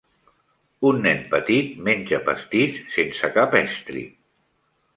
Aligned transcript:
Un 0.91 0.97
nen 1.03 1.21
petit 1.33 1.75
menja 1.89 2.21
pastís 2.31 2.81
sense 2.97 3.33
cap 3.39 3.57
estri. 3.63 4.07